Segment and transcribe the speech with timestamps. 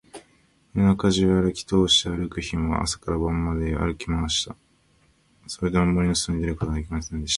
[0.73, 4.55] 夜中じゅうあるきとおして、あくる日も朝から晩まであるきました。
[5.45, 7.29] それでも、森のそとに出ることができませんでした。